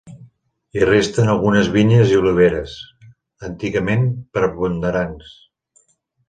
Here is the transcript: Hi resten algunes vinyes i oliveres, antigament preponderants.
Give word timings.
Hi 0.77 0.85
resten 0.87 1.27
algunes 1.33 1.69
vinyes 1.75 2.13
i 2.13 2.17
oliveres, 2.21 2.73
antigament 3.49 4.09
preponderants. 4.39 5.31